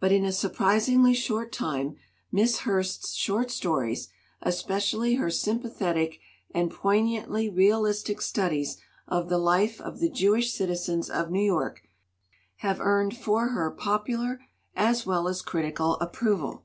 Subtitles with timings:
[0.00, 1.94] But in a surprisingly short time
[2.32, 4.08] Miss Hurst's short stories,
[4.42, 6.18] especially her sympathetic
[6.52, 11.82] and poignantly real istic studies of the life of the Jewish citizens of New York,
[12.56, 14.40] have earned for her popular
[14.74, 16.64] as well as critical approval.